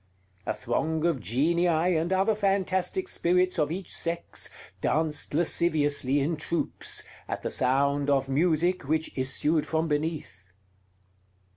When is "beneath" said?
9.87-10.51